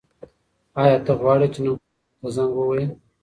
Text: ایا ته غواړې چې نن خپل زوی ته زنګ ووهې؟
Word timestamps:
ایا 0.81 0.97
ته 1.05 1.11
غواړې 1.19 1.47
چې 1.53 1.59
نن 1.65 1.73
خپل 1.75 1.83
زوی 1.85 2.17
ته 2.21 2.27
زنګ 2.35 2.51
ووهې؟ 2.55 2.85